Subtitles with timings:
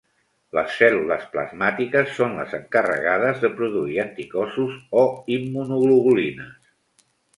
[0.57, 5.05] Les cèl·lules plasmàtiques són les encarregades de produir anticossos o
[5.37, 6.73] immunoglobulines.